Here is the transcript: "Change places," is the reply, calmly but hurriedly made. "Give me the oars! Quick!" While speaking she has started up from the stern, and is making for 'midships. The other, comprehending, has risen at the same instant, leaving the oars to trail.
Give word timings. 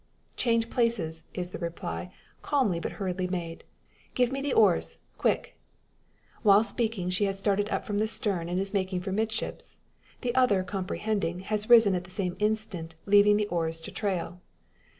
"Change 0.35 0.71
places," 0.71 1.25
is 1.35 1.51
the 1.51 1.59
reply, 1.59 2.11
calmly 2.41 2.79
but 2.79 2.93
hurriedly 2.93 3.27
made. 3.27 3.63
"Give 4.15 4.31
me 4.31 4.41
the 4.41 4.51
oars! 4.51 4.97
Quick!" 5.19 5.59
While 6.41 6.63
speaking 6.63 7.11
she 7.11 7.25
has 7.25 7.37
started 7.37 7.69
up 7.69 7.85
from 7.85 7.99
the 7.99 8.07
stern, 8.07 8.49
and 8.49 8.59
is 8.59 8.73
making 8.73 9.01
for 9.01 9.11
'midships. 9.11 9.77
The 10.21 10.33
other, 10.33 10.63
comprehending, 10.63 11.41
has 11.41 11.69
risen 11.69 11.93
at 11.93 12.03
the 12.05 12.09
same 12.09 12.35
instant, 12.39 12.95
leaving 13.05 13.37
the 13.37 13.45
oars 13.49 13.79
to 13.81 13.91
trail. 13.91 14.41